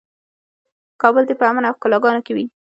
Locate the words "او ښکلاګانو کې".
1.67-2.31